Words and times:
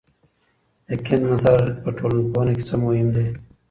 د 0.87 0.89
کنت 1.05 1.23
نظر 1.31 1.59
په 1.83 1.89
ټولنپوهنه 1.97 2.51
کې 2.57 2.63
څه 2.69 2.75
مهم 2.83 3.07
دی؟ 3.15 3.27